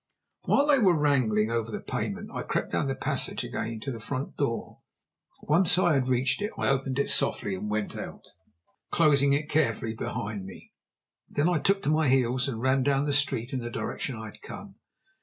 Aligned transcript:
While 0.45 0.65
they 0.65 0.79
were 0.79 0.97
wrangling 0.99 1.51
over 1.51 1.69
the 1.69 1.79
payment 1.79 2.31
I 2.33 2.41
crept 2.41 2.71
down 2.71 2.87
the 2.87 2.95
passage 2.95 3.43
again 3.43 3.79
to 3.81 3.91
the 3.91 3.99
front 3.99 4.35
door. 4.35 4.79
Once 5.43 5.77
I 5.77 5.93
had 5.93 6.07
reached 6.07 6.41
it, 6.41 6.49
I 6.57 6.69
opened 6.69 6.97
it 6.97 7.07
softly 7.11 7.53
and 7.53 7.69
went 7.69 7.95
out, 7.95 8.25
closing 8.89 9.33
it 9.33 9.47
carefully 9.47 9.93
behind 9.93 10.43
me. 10.47 10.73
Then 11.29 11.47
I 11.47 11.59
took 11.59 11.83
to 11.83 11.89
my 11.91 12.07
heels 12.07 12.47
and 12.47 12.59
ran 12.59 12.81
down 12.81 13.05
the 13.05 13.13
street 13.13 13.53
in 13.53 13.59
the 13.59 13.69
direction 13.69 14.15
I 14.15 14.25
had 14.25 14.41
come. 14.41 14.77